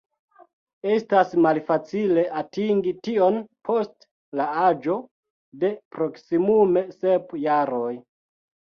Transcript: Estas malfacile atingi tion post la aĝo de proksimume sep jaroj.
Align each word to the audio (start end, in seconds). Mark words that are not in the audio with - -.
Estas 0.93 1.35
malfacile 1.45 2.23
atingi 2.41 2.95
tion 3.09 3.39
post 3.71 4.09
la 4.43 4.49
aĝo 4.65 4.99
de 5.63 5.75
proksimume 5.95 6.89
sep 7.01 7.41
jaroj. 7.49 7.97